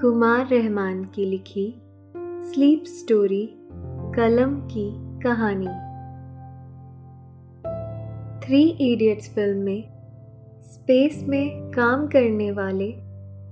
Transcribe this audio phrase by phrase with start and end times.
[0.00, 1.82] कुमार रहमान की लिखी
[2.16, 3.56] sleep story,
[4.16, 5.66] कलम की कहानी।
[8.46, 8.62] थ्री
[8.92, 9.84] इडियट्स फ़िल्म में
[10.62, 12.84] स्पेस में काम करने वाले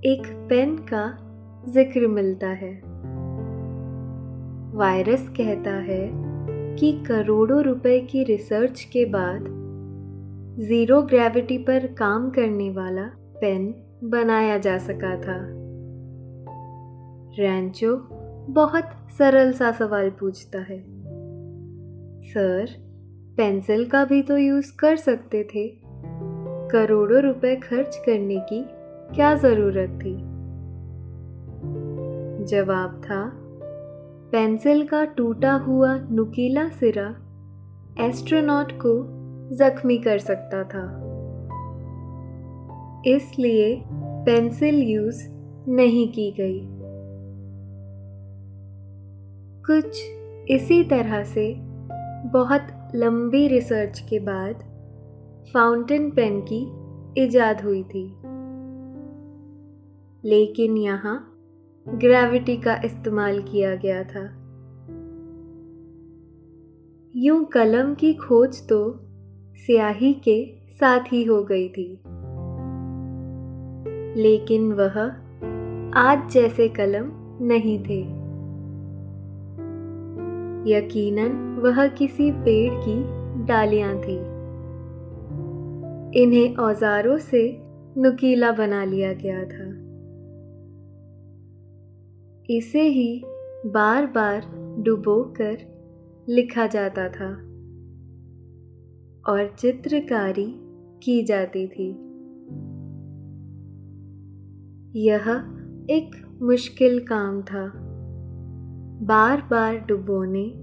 [0.05, 1.17] एक पेन का
[1.71, 2.73] ज़िक्र मिलता है।
[4.75, 6.11] वायरस कहता है
[6.75, 9.45] कि करोड़ों रुपए की रिसर्च के बाद
[10.59, 13.09] ज़ीरो ग्रेविटी पर काम करने वाला
[13.41, 15.62] पेन बनाया जा सका था।
[17.39, 18.09] रैंचो
[18.49, 18.83] बहुत
[19.17, 20.83] सरल सा सवाल पूछता है।
[22.21, 22.65] सर,
[23.37, 25.67] पेंसिल का भी तो यूज़ कर सकते थे।
[26.71, 28.65] करोड़ों रुपए खर्च करने की
[29.15, 30.15] क्या ज़रूरत थी?
[32.45, 33.31] जवाब था,
[34.31, 37.15] पेंसिल का टूटा हुआ नुकीला सिरा
[37.99, 39.05] एस्ट्रोनॉट को
[39.55, 40.99] जख्मी कर सकता था।
[43.05, 45.29] इसलिए पेंसिल यूज़
[45.67, 46.72] नहीं की गई।
[49.69, 50.01] कुछ
[50.51, 51.55] इसी तरह से
[52.29, 54.55] बहुत लंबी रिसर्च के बाद
[55.53, 56.67] फाउंटेन पेन की
[57.23, 58.15] इजाद हुई थी।
[60.25, 61.45] लेकिन यहाँ
[61.87, 64.25] ग्रेविटी का इस्तेमाल किया गया था।
[67.15, 68.99] यूँ कलम की खोज तो
[69.55, 71.99] स्याही के साथ ही हो गई थी।
[74.21, 75.01] लेकिन वह
[75.93, 77.05] आज जैसे कलम
[77.41, 78.22] नहीं थे।
[80.67, 84.33] यकीनन वह किसी पेड़ की डालियाँ थी।
[86.23, 87.57] इन्हें औजारों से
[87.97, 89.83] नुकीला बना लिया गया था।
[92.49, 93.23] इसे ही
[93.65, 94.41] बार बार
[94.79, 95.57] डुबोकर
[96.29, 97.33] लिखा जाता था
[99.33, 100.55] और चित्रकारी
[101.03, 101.89] की जाती थी।
[104.99, 105.23] यह
[105.89, 107.73] एक मुश्किल काम था।
[109.03, 110.62] बार बार डुबोने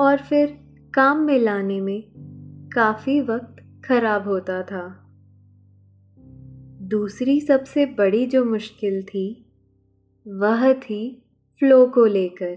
[0.00, 0.58] और फिर
[0.94, 2.02] काम में लाने में
[2.74, 5.06] काफ़ी वक्त खराब होता था।
[6.82, 9.46] दूसरी सबसे बड़ी जो मुश्किल थी,
[10.28, 11.22] वह थी
[11.58, 12.56] फ्लो को लेकर।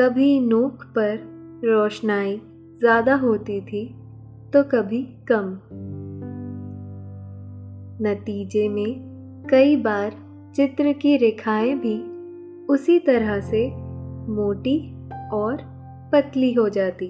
[0.00, 1.18] कभी नोक पर
[1.64, 2.40] रोशनाई
[2.78, 3.86] ज़्यादा होती थी
[4.52, 5.58] तो कभी कम।
[8.06, 10.12] नतीजे में कई बार
[10.56, 11.98] चित्र की रेखाएँ भी
[12.66, 13.68] उसी तरह से
[14.32, 14.94] मोटी
[15.32, 15.58] और
[16.12, 17.08] पतली हो जाती।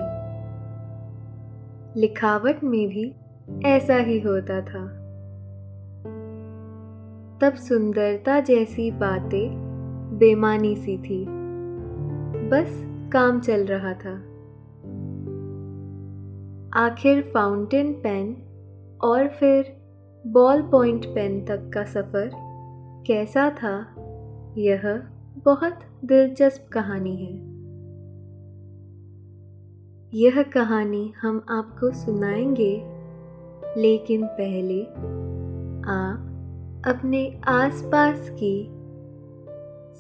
[2.01, 3.15] लिखावट में भी
[3.65, 4.99] ऐसा ही होता था।
[7.43, 9.51] तब सुंदरता जैसी बातें
[10.19, 11.27] बेमानी सी थी।
[12.49, 14.23] बस काम चल रहा था।
[16.85, 18.37] आखिर फाउंटेन पेन
[19.05, 19.77] और फिर
[20.27, 22.31] बॉल पॉइंट पेन तक का सफ़र
[23.07, 23.87] कैसा था,
[24.59, 25.03] यह
[25.45, 27.48] बहुत दिलचस्प कहानी है।
[30.15, 32.99] यह कहानी हम आपको सुनाएँगे
[33.81, 34.83] लेकिन पहले
[35.91, 36.25] आप
[36.87, 38.69] अपने आसपास की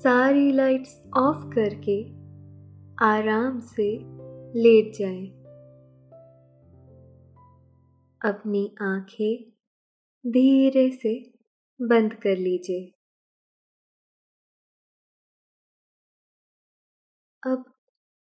[0.01, 2.03] सारी लाइट्स ऑफ़ करके
[3.05, 3.99] आराम से
[4.61, 5.27] लेट जाएँ।
[8.25, 9.51] अपनी आँखें
[10.27, 11.33] धीरे से
[11.83, 12.95] बंद कर लीजिए
[17.47, 17.65] अब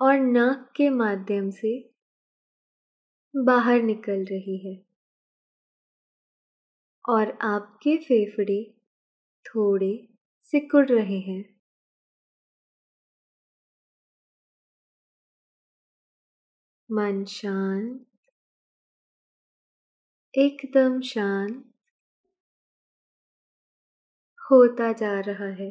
[0.00, 1.70] और नाक के माध्यम से
[3.34, 4.80] बाहर निकल रही है।
[7.04, 8.62] और आपके फेफड़े
[9.44, 9.92] थोड़े
[10.46, 11.44] सिकुड़ रहे हैं।
[16.90, 18.00] मन शांत।
[20.34, 21.62] एकदम शांत।
[24.40, 25.70] होता जा रहा है।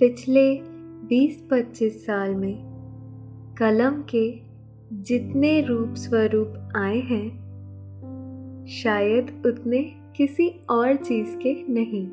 [0.00, 0.54] पिछले
[1.08, 2.56] 20-25 साल में
[3.58, 4.40] कलम के
[4.92, 7.28] जितने रूप स्वरूप आए हैं,
[8.66, 9.82] शायद उतने
[10.16, 12.06] किसी और चीज़ के नहीं।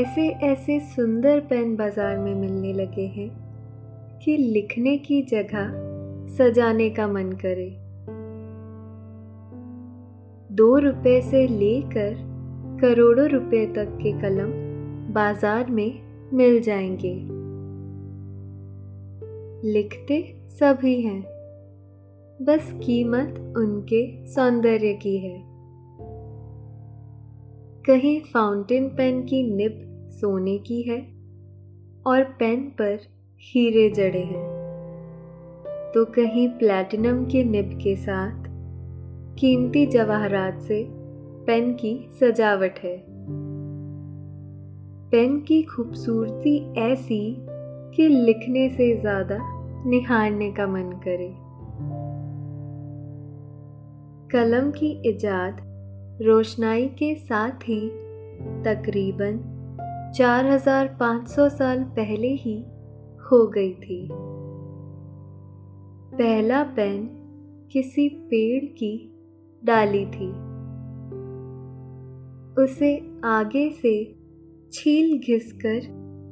[0.00, 3.30] ऐसे ऐसे सुंदर पेन बाज़ार में मिलने लगे हैं
[4.24, 5.70] कि लिखने की जगह
[6.36, 7.70] सजाने का मन करे।
[10.56, 12.14] दो रुपए से लेकर
[12.80, 14.61] करोड़ों रुपए तक के कलम
[15.12, 17.14] बाज़ार में मिल जाएँगे।
[19.70, 21.22] लिखते सभी हैं।
[22.42, 25.42] बस कीमत उनके सौंदर्य की है।
[27.86, 30.98] कहीं फाउंटेन पेन की निब सोने की है
[32.06, 32.98] और पेन पर
[33.40, 34.46] हीरे जड़े हैं।
[35.94, 38.44] तो कहीं प्लैटिनम के निब के साथ
[39.38, 40.86] कीमती जवाहरात से
[41.46, 43.11] पेन की सजावट है।
[45.12, 47.36] पेन की खूबसूरती ऐसी
[47.96, 49.38] कि लिखने से ज़्यादा
[49.86, 51.28] निहारने का मन करे।
[54.32, 55.56] कलम की इजाद
[56.22, 57.88] रोशनाई के साथ ही
[58.62, 59.38] तकरीबन
[60.16, 62.56] 4500 साल पहले ही
[63.30, 64.08] हो गई थी।
[66.18, 67.04] पहला पेन
[67.72, 69.12] किसी पेड़ की
[69.64, 70.30] डाली थी।
[72.62, 74.21] उसे आगे से
[74.74, 75.80] छील घिसकर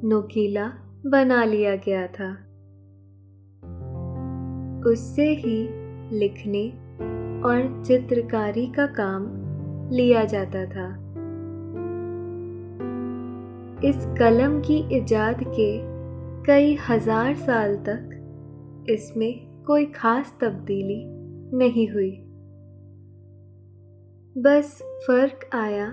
[0.03, 0.65] नोकीला
[1.05, 2.29] बना लिया गया था।
[4.91, 5.57] उससे ही
[6.17, 6.67] लिखने
[7.45, 9.27] और चित्रकारी का काम
[9.91, 10.87] लिया जाता था।
[13.89, 15.71] इस कलम की इजाद के
[16.43, 21.03] कई हज़ार साल तक इसमें कोई खास तब्दीली
[21.57, 22.11] नहीं हुई।
[24.37, 25.87] बस फ़र्क आया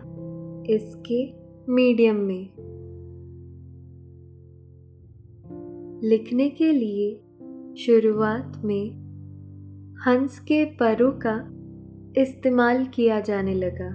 [0.71, 2.51] इसके मीडियम में।
[6.05, 7.17] लिखने के लिए
[7.77, 8.91] शुरुआत में
[10.07, 11.37] हंस के परों का
[12.23, 13.91] इस्तेमाल किया जाने लगा।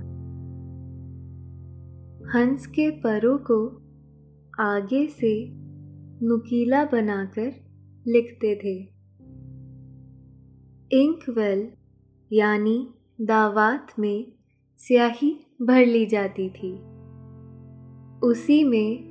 [2.37, 3.67] हंस के परों को
[4.59, 5.49] आगे से
[6.25, 7.51] नुकीला बनाकर
[8.07, 8.77] लिखते थे।
[11.01, 11.71] इंकवेल
[12.33, 12.87] यानी
[13.21, 14.31] दावात में
[14.77, 16.92] स्याही भर ली जाती थी।
[18.23, 19.03] उसी में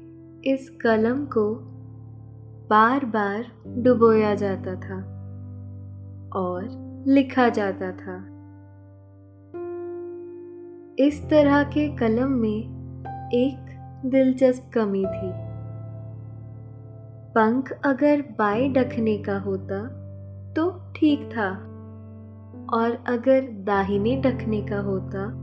[0.42, 1.54] इस कलम को
[2.70, 4.96] बार बार डुबोया जाता था
[6.38, 6.68] और
[7.06, 8.16] लिखा जाता था।
[10.98, 12.58] इस तरह के कलम में
[13.34, 15.30] एक दिलचस्प कमी थी।
[17.34, 19.86] पंख अगर बाएँ डखने का होता
[20.52, 21.50] तो ठीक था
[22.76, 25.41] और अगर दाहिने ढकने का होता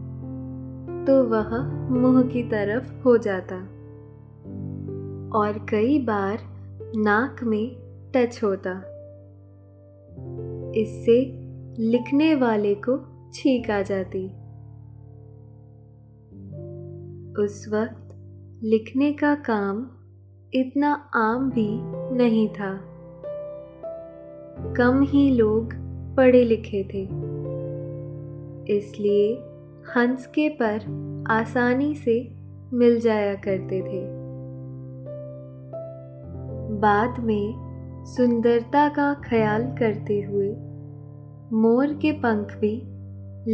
[1.07, 3.55] तो वह मुँह की तरफ़ हो जाता।
[5.39, 6.39] और कई बार
[6.95, 7.75] नाक में
[8.15, 8.71] टच होता।
[10.75, 11.39] इससे
[11.79, 12.99] लिखने वाले को
[13.33, 14.25] छींक आ जाती।
[17.43, 18.15] उस वक्त
[18.63, 19.87] लिखने का काम
[20.53, 21.69] इतना आम भी
[22.17, 22.79] नहीं था।
[24.77, 25.69] कम ही लोग
[26.17, 27.03] पढ़े लिखे थे।
[28.77, 29.43] इसलिए
[29.95, 30.83] हंस के पर
[31.31, 32.35] आसानी से
[32.73, 34.01] मिल जाया करते थे।
[36.79, 40.49] बाद में सुंदरता का ख्याल करते हुए
[41.53, 42.71] मोर के पंख भी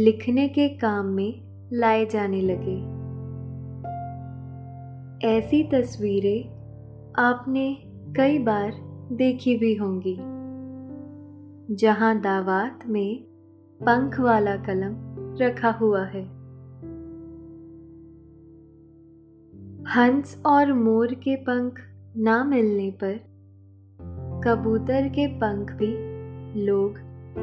[0.00, 1.40] लिखने के काम में
[1.72, 2.76] लाए जाने लगे।
[5.28, 6.48] ऐसी तस्वीरें
[7.18, 7.76] आपने
[8.16, 8.72] कई बार
[9.12, 10.16] देखी भी होंगी,
[11.76, 13.24] जहाँ दावात में
[13.80, 15.05] पंख वाला कलम
[15.40, 16.24] रखा हुआ है।
[19.96, 21.80] हंस और मोर के पंख
[22.16, 23.20] ना मिलने पर
[24.44, 25.92] कबूतर के पंख भी
[26.64, 26.94] लोग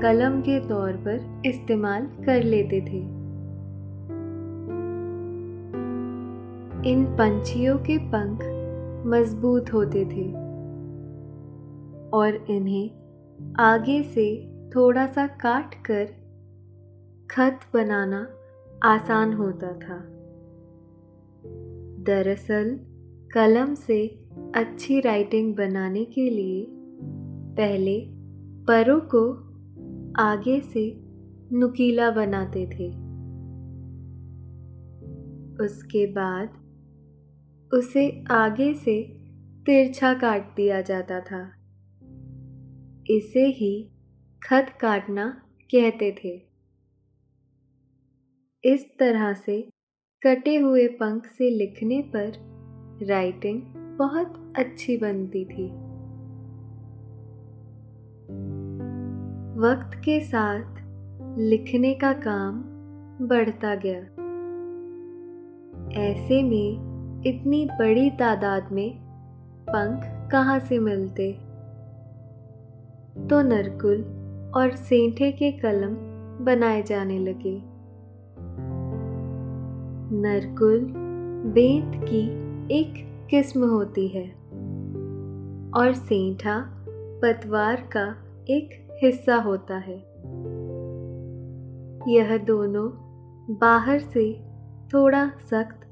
[0.01, 3.23] कलम के तौर पर इस्तेमाल कर लेते थे।
[6.91, 8.39] इन पंछियों के पंख
[9.07, 10.31] मज़बूत होते थे
[12.09, 12.89] और इन्हें
[13.59, 16.22] आगे से थोड़ा सा काट कर
[17.33, 18.27] खत बनाना
[18.83, 20.05] आसान होता था।
[22.03, 22.79] दरअसल,
[23.33, 24.07] कलम से
[24.55, 26.67] अच्छी राइटिंग बनाने के लिए
[27.57, 28.05] पहले
[28.63, 29.33] परों को
[30.23, 30.99] आगे से
[31.51, 32.89] नुकीला बनाते थे।
[35.63, 36.49] उसके बाद
[37.73, 39.03] उसे आगे से
[39.65, 41.51] तिरछा काट दिया जाता था।
[43.09, 43.89] इसे ही
[44.43, 46.52] खत काटना कहते थे।
[48.65, 49.69] इस तरह से
[50.23, 52.31] कटे हुए पंख से लिखने पर
[53.03, 53.61] राइटिंग
[53.97, 55.67] बहुत अच्छी बनती थी।
[59.59, 60.75] वक्त के साथ
[61.39, 62.61] लिखने का काम
[63.27, 63.99] बढ़ता गया।
[66.01, 66.71] ऐसे में
[67.27, 68.97] इतनी बड़ी तादाद में
[69.69, 71.31] पंख कहाँ से मिलते?
[73.27, 74.01] तो नरकुल
[74.55, 75.95] और सेंठे के कलम
[76.45, 77.72] बनाए जाने लगे।
[80.15, 80.93] नरकुल
[81.53, 82.27] बेंत की
[82.79, 82.93] एक
[83.29, 84.29] किस्म होती है
[85.75, 88.15] और सेंठा पतवार का
[88.49, 89.95] एक हिस्सा होता है।
[92.13, 92.89] यह दोनों
[93.55, 94.41] बाहर से
[94.93, 95.87] थोड़ा सख्त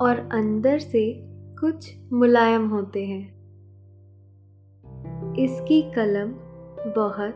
[0.00, 1.22] और अंदर से
[1.60, 3.40] कुछ मुलायम होते हैं।
[5.34, 6.28] इसकी कलम
[6.92, 7.34] बहुत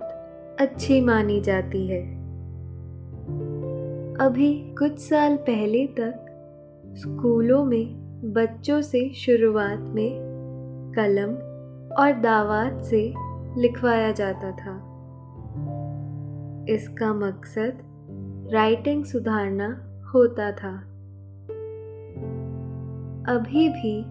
[0.61, 2.24] अच्छी मानी जाती है।
[4.21, 6.27] अभी कुछ साल पहले तक
[6.95, 7.95] स्कूलों में
[8.33, 10.11] बच्चों से शुरुआत में
[10.97, 11.31] कलम
[11.97, 13.15] और दावात से
[13.61, 14.75] लिखवाया जाता था।
[16.69, 17.79] इसका मकसद
[18.53, 20.77] राइटिंग सुधारना होता था।
[23.35, 24.05] अभी भी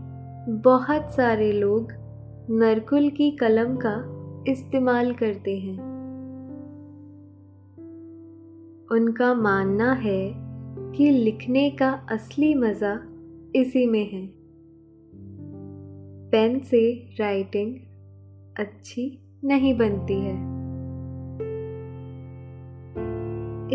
[0.54, 1.88] बहुत सारे लोग
[2.50, 4.04] नरकुल की कलम का
[4.52, 5.93] इस्तेमाल करते हैं।
[8.94, 10.34] उनका मानना है
[10.92, 12.94] कि लिखने का असली मज़ा
[13.56, 14.26] इसी में है।
[16.32, 17.76] पेन से राइटिंग
[18.60, 20.36] अच्छी नहीं बनती है।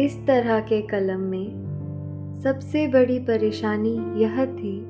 [0.05, 4.85] इस तरह के कलम में सबसे बड़ी परेशानी यह थी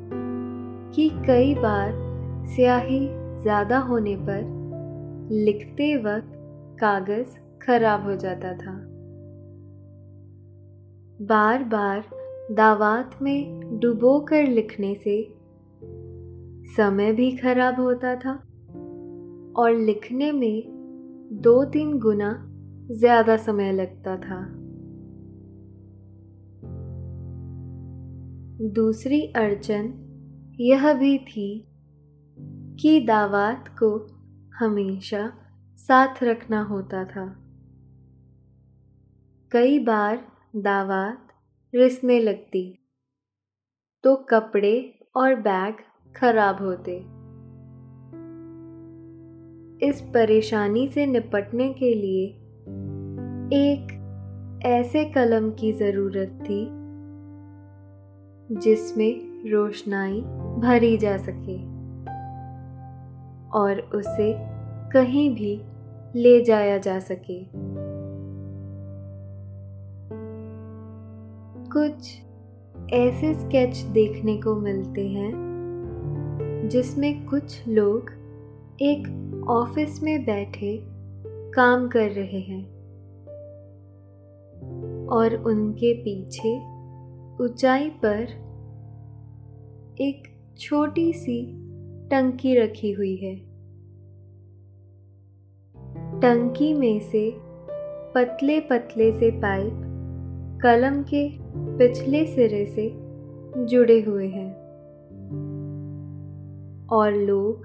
[0.95, 1.93] कि कई बार
[2.47, 3.09] स्याही
[3.43, 4.41] ज़्यादा होने पर
[5.33, 6.33] लिखते वक्त
[6.81, 8.98] कागज़ खराब हो जाता था।
[11.23, 12.05] बार बार
[12.51, 15.35] दावात में डुबो कर लिखने से
[16.77, 18.33] समय भी खराब होता था
[19.57, 20.63] और लिखने में
[21.33, 22.31] दो तीन गुना
[22.91, 24.41] ज़्यादा समय लगता था।
[28.69, 29.93] दूसरी अड़चन
[30.61, 31.69] यह भी थी
[32.81, 34.07] कि दावात को
[34.59, 35.33] हमेशा
[35.77, 37.27] साथ रखना होता था।
[39.53, 41.29] कई बार दावात
[41.75, 42.79] रिसने लगती।
[44.05, 45.75] तो कपड़े और बैग
[46.17, 46.97] खराब होते।
[49.87, 52.27] इस परेशानी से निपटने के लिए
[53.59, 53.95] एक
[54.67, 56.65] ऐसे कलम की ज़रूरत थी,
[58.61, 60.21] जिसमें रोशनाई
[60.59, 61.59] भरी जा सके
[63.59, 64.33] और उसे
[64.93, 65.61] कहीं भी
[66.21, 67.69] ले जाया जा सके।
[71.77, 72.21] कुछ
[72.93, 75.33] ऐसे स्केच देखने को मिलते हैं,
[76.69, 78.11] जिसमें कुछ लोग
[78.81, 79.09] एक
[79.49, 80.81] ऑफ़िस में बैठे
[81.53, 82.65] काम कर रहे हैं
[85.07, 86.57] और उनके पीछे
[87.45, 88.29] ऊंचाई पर
[90.01, 90.23] एक
[90.59, 91.55] छोटी सी
[92.11, 93.37] टंकी रखी हुई है।
[96.21, 97.37] टंकी में से
[98.15, 99.85] पतले पतले से पाइप
[100.63, 102.93] कलम के पिछले सिरे से
[103.65, 104.69] जुड़े हुए हैं।
[106.87, 107.57] और लोग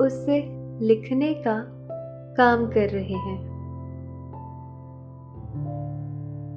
[0.00, 0.44] उससे
[0.84, 1.66] लिखने का
[2.36, 3.50] काम कर रहे हैं।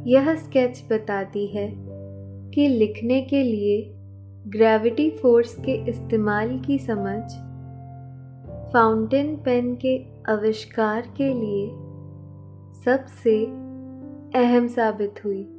[0.07, 1.73] यह स्केच बताती है
[2.51, 3.93] कि लिखने के लिए
[4.47, 7.21] ग्रेविटी फोर्स के इस्तेमाल की समझ
[8.73, 11.69] फाउंटेन पेन के आविष्कार के लिए
[12.85, 13.45] सबसे
[14.39, 15.52] अहम साबित हुई।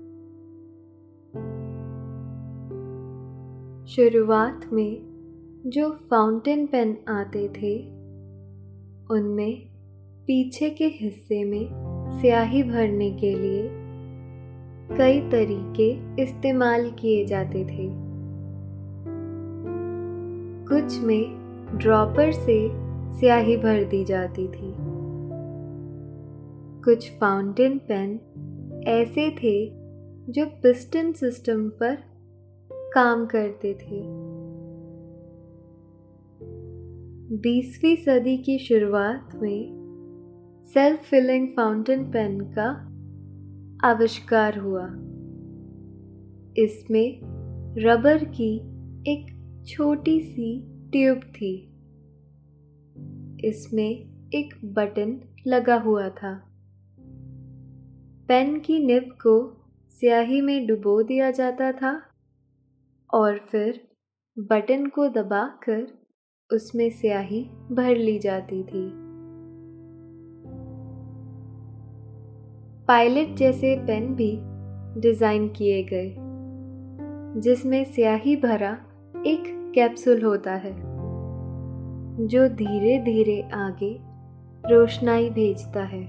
[3.88, 5.02] शुरुआत में
[5.66, 7.80] जो फाउंटेन पेन आते थे,
[9.10, 9.68] उनमें
[10.26, 11.68] पीछे के हिस्से में
[12.20, 13.68] स्याही भरने के लिए
[14.98, 17.90] कई तरीके इस्तेमाल किए जाते थे।
[20.68, 21.24] कुछ में
[21.78, 22.70] ड्रॉपर से
[23.20, 24.74] स्याही भर दी जाती थी।
[26.84, 28.20] कुछ फाउंटेन पेन
[28.86, 29.72] ऐसे थे
[30.32, 32.13] जो पिस्टन सिस्टम पर
[32.94, 34.24] काम करते थे।
[37.36, 39.84] बीसवीं सदी की शुरुआत में
[40.74, 42.70] सेल्फ फिलिंग फाउंटेन पेन का
[43.88, 44.86] आविष्कार हुआ।
[46.56, 47.20] इसमें
[47.78, 48.56] रबर की
[49.12, 49.26] एक
[49.66, 51.54] छोटी सी ट्यूब थी।
[53.48, 56.44] इसमें एक बटन लगा हुआ था।
[58.28, 62.02] पेन की निब को स्याही में डुबो दिया जाता था।
[63.14, 63.80] और फिर
[64.38, 65.86] बटन को दबाकर
[66.50, 68.90] उसमें स्याही भर ली जाती थी।
[72.88, 74.38] पायलट जैसे पेन भी
[75.00, 76.14] डिज़ाइन किए गए,
[77.40, 78.72] जिसमें स्याही भरा
[79.26, 80.74] एक कैप्सूल होता है,
[82.26, 83.96] जो धीरे धीरे आगे
[84.72, 86.04] रोशनाई भेजता है।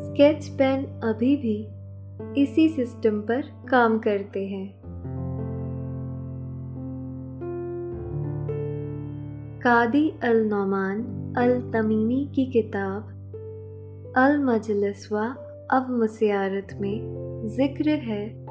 [0.00, 1.56] स्केच पेन अभी भी
[2.22, 4.80] इसी सिस्टम पर काम करते हैं।
[9.60, 11.02] कादी अल नौमान
[11.38, 13.10] अल तमीमी की किताब
[14.16, 15.26] अल मजलसवा
[15.70, 17.00] अब मसियारत में
[17.46, 18.44] ज़िक्र है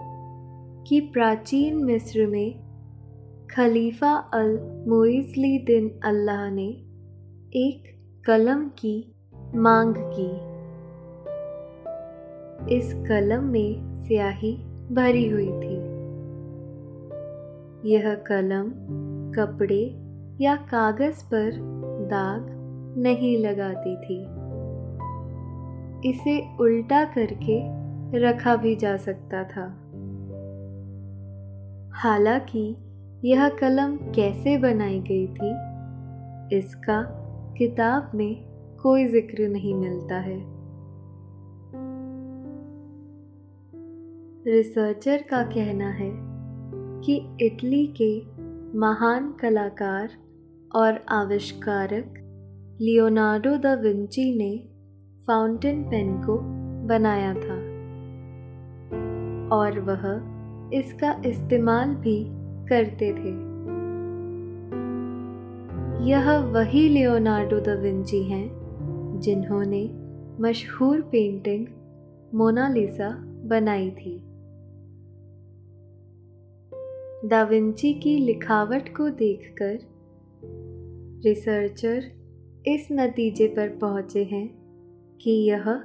[0.88, 2.60] कि प्राचीन मिस्र में
[3.56, 6.68] खलीफा अल मोइजली दिन अल्लाह ने
[7.56, 7.84] एक
[8.26, 9.16] कलम की
[9.56, 10.53] मांग की।
[12.72, 14.58] इस कलम में स्याही
[14.92, 15.76] भरी हुई थी।
[17.90, 18.70] यह कलम
[19.32, 20.00] कपड़े
[20.42, 21.52] या कागज़ पर
[22.10, 22.46] दाग
[22.98, 24.22] नहीं लगाती थी।
[26.10, 27.60] इसे उल्टा करके
[28.20, 29.68] रखा भी जा सकता था।
[31.94, 32.76] हालाँकि
[33.26, 35.54] यह कलम कैसे बनाई गई थी,
[36.58, 37.02] इसका
[37.58, 38.46] किताब में
[38.84, 40.53] कोई ज़िक्र नहीं मिलता है।
[44.48, 46.12] रिसर्चर का कहना है
[47.02, 48.22] कि इटली के
[48.78, 50.10] महान कलाकार
[50.76, 52.14] और आविष्कारक
[52.82, 54.58] लियोनार्डो द विंची ने
[55.28, 56.40] फाउंटेन पेन को
[56.88, 57.56] बनाया था।
[59.56, 60.34] और वह
[60.78, 62.26] इसका इस्तेमाल भी
[62.68, 63.54] करते थे।
[66.10, 68.50] यह वही लियोनार्डो द विंची हैं
[69.20, 69.90] जिन्होंने
[70.40, 71.68] मशहूर पेंटिंग
[72.36, 73.10] मोनालिसा
[73.46, 74.23] बनाई थी।
[77.26, 79.80] दाविंची की लिखावट को देखकर
[81.26, 82.04] रिसर्चर
[82.68, 84.56] इस नतीजे पर पहुँचे हैं
[85.22, 85.78] कि यह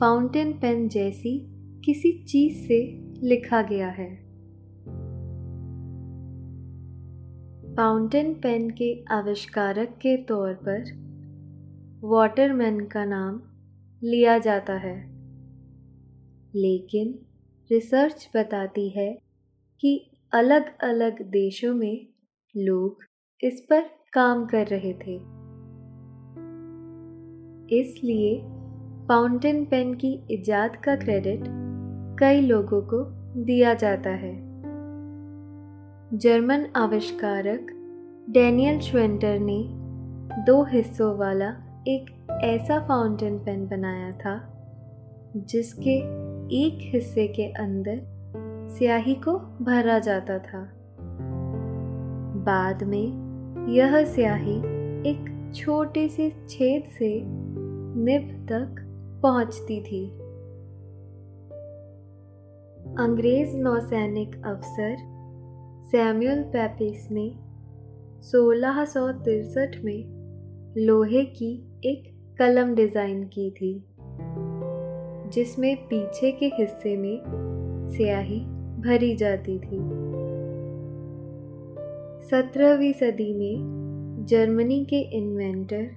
[0.00, 1.46] फाउंटेन पेन जैसी
[1.84, 4.16] किसी चीज़ से लिखा गया है।
[7.74, 10.84] फाउंटेन पेन के आविष्कारक के तौर पर
[12.00, 13.40] वाटरमैन का नाम
[14.02, 15.10] लिया जाता है।
[16.54, 17.18] लेकिन
[17.70, 19.18] रिसर्च बताती है
[19.80, 22.06] कि अलग अलग देशों में
[22.56, 22.98] लोग
[23.42, 23.80] इस पर
[24.12, 25.14] काम कर रहे थे।
[27.80, 28.38] इसलिए
[29.08, 31.44] फाउंटेन पेन की इजाद का क्रेडिट
[32.20, 33.04] कई लोगों को
[33.44, 34.34] दिया जाता है।
[36.18, 37.66] जर्मन आविष्कारक
[38.30, 39.68] डैनियल श्वेंटर ने
[40.44, 41.48] दो हिस्सों वाला
[41.88, 44.52] एक ऐसा फाउंटेन पेन बनाया था,
[45.36, 45.96] जिसके
[46.64, 48.15] एक हिस्से के अंदर
[48.68, 49.32] स्याही को
[49.64, 50.72] भरा जाता था।
[52.46, 54.56] बाद में यह स्याही
[55.10, 58.82] एक छोटे से छेद से निब तक
[59.22, 60.04] पहुँचती थी।
[62.98, 64.96] अंग्रेज़ नौसैनिक अफसर
[65.90, 67.30] सैमुअल पैपिस ने
[68.22, 70.04] सोलह सौ तिरसठ में
[70.78, 71.52] लोहे की
[71.84, 73.72] एक कलम डिज़ाइन की थी,
[75.30, 77.20] जिसमें पीछे के हिस्से में
[77.96, 78.44] स्याही
[78.86, 79.78] भरी जाती थी।
[82.26, 85.88] सत्रहवीं सदी में जर्मनी के इन्वेंटर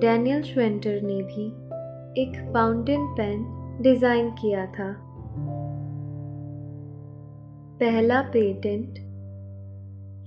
[0.00, 1.46] डैनियल श्वेंटर ने भी
[2.22, 3.44] एक फाउंटेन पेन
[3.82, 4.92] डिज़ाइन किया था।
[7.80, 8.98] पहला पेटेंट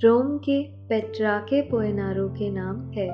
[0.03, 3.07] रोम के पेट्राके पोएनारो के नाम है।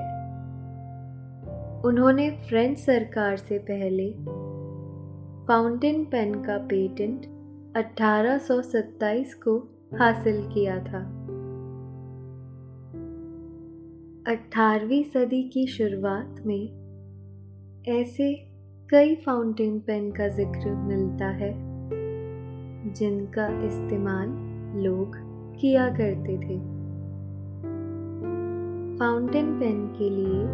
[1.82, 4.10] उन्होंने फ्रेंच सरकार से पहले
[5.46, 7.26] फाउंटेन पेन का पेटेंट
[7.76, 9.58] 1827 को
[9.98, 11.00] हासिल किया था।
[14.32, 16.68] 18वीं सदी की शुरुआत में
[17.88, 18.34] ऐसे
[18.90, 21.52] कई फाउंटेन पेन का ज़िक्र मिलता है,
[22.92, 24.28] जिनका इस्तेमाल
[24.82, 25.16] लोग
[25.60, 26.58] किया करते थे।
[28.98, 30.44] फाउंटेन पेन के लिए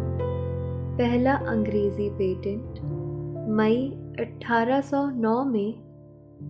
[0.97, 2.79] पहला अंग्रेज़ी पेटेंट
[3.49, 5.82] मई 1809 में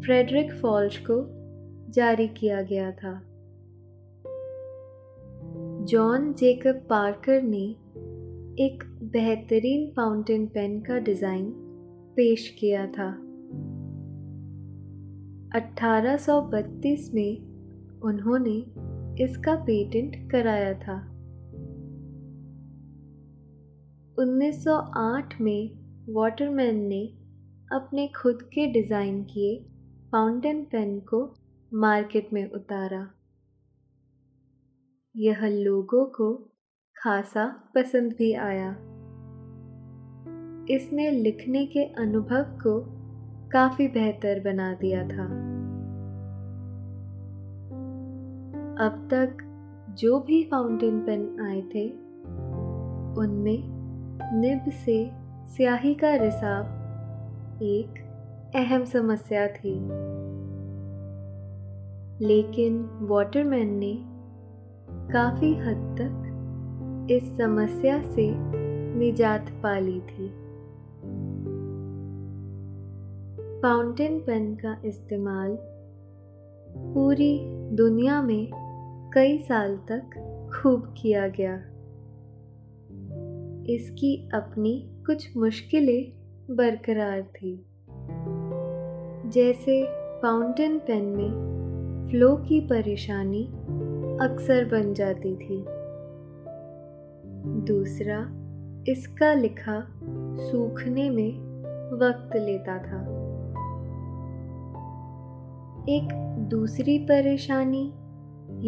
[0.06, 1.16] फ्रेडरिक फॉल्श को
[1.92, 3.22] जारी किया गया था।
[5.86, 7.64] जॉन जेकब पार्कर ने
[8.66, 11.54] एक बेहतरीन फाउंटेन पेन का डिज़ाइन
[12.16, 13.10] पेश किया था।
[15.56, 17.38] 1832 में
[18.02, 18.58] उन्होंने
[19.24, 20.98] इसका पेटेंट कराया था।
[24.18, 25.70] 1908 में
[26.10, 27.06] वाटरमैन ने
[27.72, 29.66] अपने खुद के डिज़ाइन किए
[30.14, 31.34] फाउंटेन पेन को
[31.74, 33.08] मार्केट में उतारा।
[35.16, 36.34] यह लोगों को
[36.98, 38.72] खासा पसंद भी आया।
[40.70, 42.86] इसने लिखने के अनुभव को
[43.50, 45.26] काफ़ी बेहतर बना दिया था।
[48.86, 49.38] अब तक
[50.00, 51.90] जो भी फाउंटेन पेन आए थे,
[53.20, 53.64] उनमें
[54.40, 55.12] निब से
[55.48, 56.64] स्याही का रिसाव
[57.64, 58.03] एक
[58.56, 59.74] अहम समस्या थी।
[62.26, 64.00] लेकिन वाटरमैन ने
[64.90, 66.30] काफ़ी हद तक
[67.12, 68.32] इस समस्या से
[68.96, 70.30] निजात पा ली थी।
[73.62, 75.58] फाउंटेन पेन का इस्तेमाल
[76.94, 77.40] पूरी
[77.76, 78.50] दुनिया में
[79.14, 80.04] कई साल तक
[80.56, 81.56] खूब किया गया।
[83.74, 86.14] इसकी अपनी कुछ मुश्किलें
[86.56, 87.66] बरकरार थी।
[89.34, 89.86] जैसे
[90.22, 91.32] फाउंटेन पेन में
[92.12, 93.44] फ्लो की परेशानी
[94.22, 95.66] अक्सर बन जाती थी।
[97.66, 98.20] दूसरा,
[98.92, 99.88] इसका लिखा
[100.52, 101.32] सूखने में
[102.00, 103.02] वक्त लेता था।
[105.90, 106.10] एक
[106.50, 107.94] दूसरी परेशानी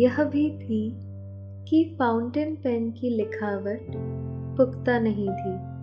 [0.01, 0.99] यह भी थी
[1.67, 3.87] कि फाउंटेन पेन की लिखावट
[4.57, 5.75] पुख्ता नहीं थी।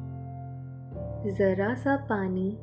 [1.31, 2.59] ज़रा सा पानी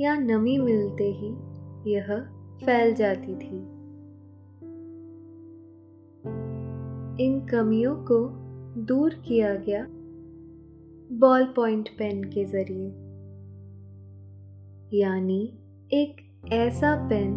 [0.00, 1.55] या नमी मिलते ही
[1.86, 2.20] यह
[2.66, 3.56] फैल जाती थी।
[7.24, 8.28] इन कमियों को
[8.82, 9.86] दूर किया गया
[11.18, 12.86] बॉल पॉइंट पेन के ज़रिए।
[15.00, 15.58] यानी
[15.92, 16.16] एक
[16.52, 17.34] ऐसा पेन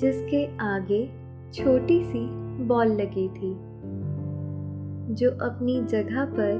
[0.00, 1.06] जिसके आगे
[1.52, 2.26] छोटी सी
[2.64, 3.54] बॉल लगी थी,
[5.14, 6.52] जो अपनी जगह पर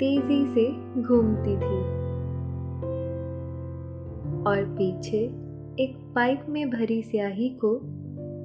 [0.00, 0.70] तेज़ी से
[1.02, 2.02] घूमती थी।
[4.46, 5.41] और पीछे
[5.78, 7.80] एक पाइप में भरी स्याही को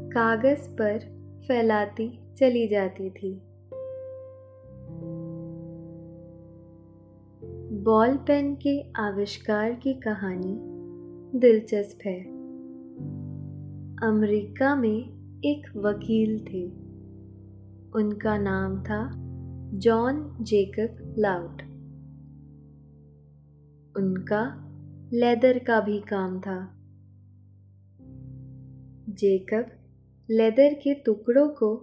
[0.09, 0.99] कागज़ पर
[1.47, 3.41] फैलाती चली जाती थी।
[7.83, 10.59] बॉल पेन के आविष्कार की कहानी
[11.39, 12.23] दिलचस्प है।
[13.97, 14.99] अमेरिका में
[15.45, 16.67] एक वकील थे।
[17.95, 19.11] उनका नाम था
[19.77, 21.61] जॉन जेकब लाउट।
[23.97, 24.71] उनका
[25.13, 26.73] लेदर का भी काम था।
[29.09, 29.65] जेकब
[30.29, 31.75] लेदर के टुकड़ों को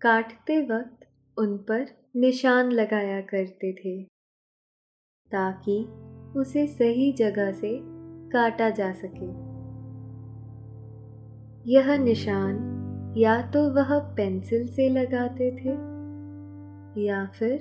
[0.00, 1.06] काटते वक्त
[1.38, 4.02] उन पर निशान लगाया करते थे,
[5.32, 5.84] ताकि
[6.40, 7.80] उसे सही जगह से
[8.30, 9.26] काटा जा सके।
[11.72, 15.70] यह निशान या तो वह पेंसिल से लगाते थे,
[17.04, 17.58] या फिर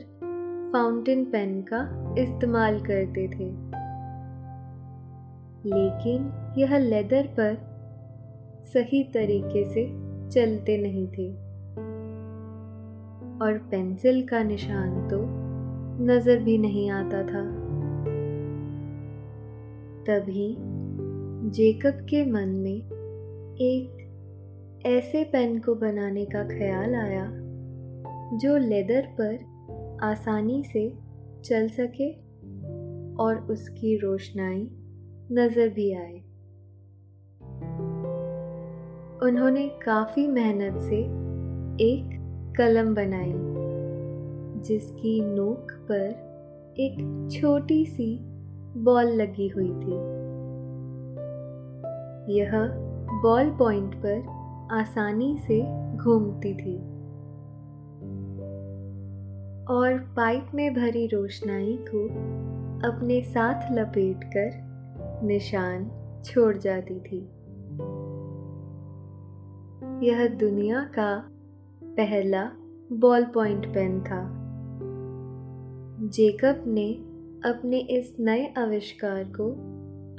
[0.74, 1.82] फाउंटेन पेन का
[2.20, 3.52] इस्तेमाल करते थे।
[5.70, 7.73] लेकिन यह लेदर पर
[8.66, 9.86] सही तरीके से
[10.30, 11.30] चलते नहीं थे।
[13.42, 15.20] और पेंसिल का निशान तो
[16.04, 17.44] नज़र भी नहीं आता था।
[20.04, 20.56] तभी
[21.50, 22.78] जेकब के मन में
[23.62, 27.26] एक ऐसे पेन को बनाने का ख्याल आया,
[28.34, 30.90] जो लेदर पर आसानी से
[31.46, 32.12] चल सके
[33.16, 34.68] और उसकी रोशनाई
[35.32, 36.23] नज़र भी आए।
[39.24, 40.98] उन्होंने काफ़ी मेहनत से
[41.84, 42.10] एक
[42.58, 43.34] कलम बनाई,
[44.62, 46.06] जिसकी नोक पर
[46.80, 48.20] एक छोटी सी
[48.78, 49.94] बॉल लगी हुई थी।
[52.34, 52.52] यह
[53.24, 54.24] बॉल पॉइंट पर
[54.72, 55.62] आसानी से
[55.98, 56.78] घूमती थी।
[59.66, 62.06] और पाइप में भरी रोशनाई को
[62.90, 64.52] अपने साथ लपेटकर
[65.24, 65.92] निशान
[66.26, 67.30] छोड़ जाती थी।
[70.02, 71.30] यह दुनिया का
[71.84, 72.52] पहला
[72.94, 74.40] बॉल पॉइंट पेन था।
[76.08, 76.94] जेकब ने
[77.50, 79.50] अपने इस नए आविष्कार को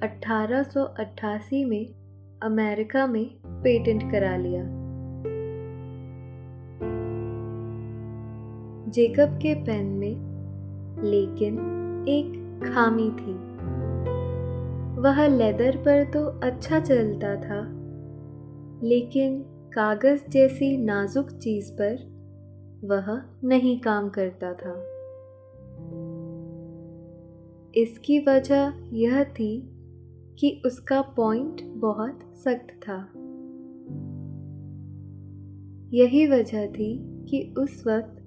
[0.06, 1.94] 1888 में
[2.42, 4.64] अमेरिका में पेटेंट करा लिया।
[8.90, 10.34] जेकब के पेन में
[11.02, 11.54] लेकिन
[12.08, 13.54] एक खामी थी।
[15.00, 17.60] वह लेदर पर तो अच्छा चलता था,
[18.82, 22.14] लेकिन कागज़ जैसी नाजुक चीज़ पर
[22.84, 24.74] वह नहीं काम करता था।
[27.76, 29.70] इसकी वजह यह थी
[30.38, 33.08] कि उसका पॉइंट बहुत सख्त था।
[35.96, 38.24] यही वजह थी कि उस वक्त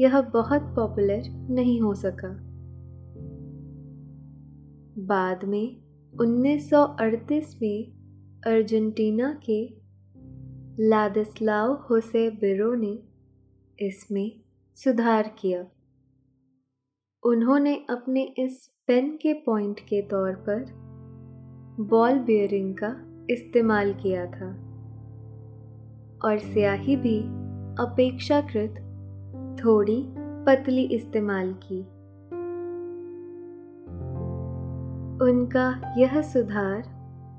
[0.00, 2.28] यह बहुत पॉपुलर नहीं हो सका।
[4.98, 5.76] बाद में
[6.20, 7.92] 1938 में
[8.46, 9.79] अर्जेंटीना के
[10.82, 12.98] लादिस्लाव होसे बिरो ने
[13.86, 14.40] इसमें
[14.76, 15.64] सुधार किया।
[17.24, 20.64] उन्होंने अपने इस पेन के पॉइंट के तौर पर
[21.80, 22.96] बॉल बियरिंग का
[23.30, 24.48] इस्तेमाल किया था
[26.24, 27.20] और स्याही भी
[27.82, 28.74] अपेक्षाकृत
[29.64, 31.80] थोड़ी पतली इस्तेमाल की।
[35.30, 36.82] उनका यह सुधार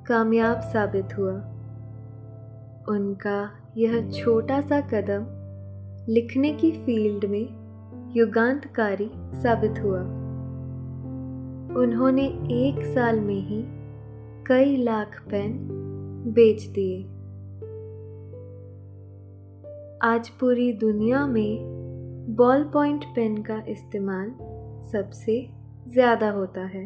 [0.08, 1.61] कामयाब साबित हुआ।
[2.90, 5.26] उनका यह छोटा सा कदम
[6.14, 7.48] लिखने की फ़ील्ड में
[8.18, 10.00] युगांतकारी साबित हुआ।
[11.82, 13.64] उन्होंने एक साल में ही
[14.48, 15.54] कई लाख पेन
[16.34, 17.02] बेच दिए।
[20.04, 21.82] आज पूरी दुनिया में
[22.30, 24.30] बॉल पॉइंट पेन का इस्तेमाल
[24.92, 25.50] सबसे
[25.88, 26.86] ज़्यादा होता है।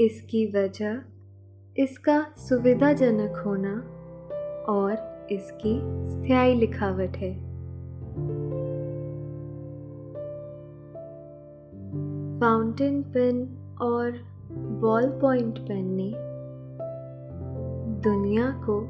[0.00, 0.94] इसकी वजह
[1.78, 3.72] इसका सुविधाजनक होना
[4.72, 7.34] और इसकी स्थायी लिखावट है।
[12.40, 14.12] फाउंटेन पेन और
[14.52, 16.12] बॉल पॉइंट पेन ने
[18.00, 18.80] दुनिया को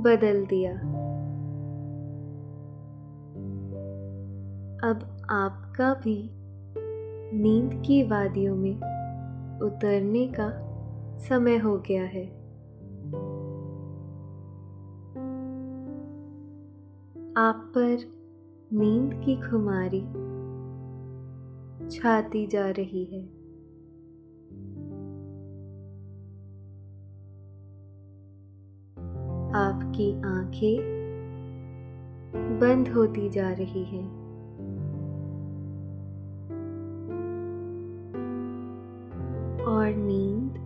[0.00, 0.72] बदल दिया।
[4.90, 6.30] अब आपका भी
[7.42, 8.76] नींद की वादियों में
[9.60, 10.63] उतरने का
[11.18, 12.44] समय हो गया है।
[17.36, 17.98] आप पर
[18.72, 20.00] नींद की खुमारी
[21.90, 23.44] छाती जा रही है।
[29.54, 30.94] आपकी आँखें
[32.60, 34.24] बंद होती जा रही हैं।
[39.64, 40.63] और नींद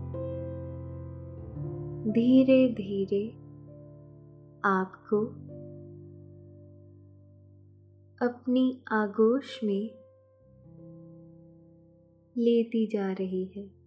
[2.09, 3.29] धीरे धीरे
[4.65, 5.25] आपको
[8.27, 9.91] अपनी आगोश में
[12.39, 13.78] लेती जा रही है।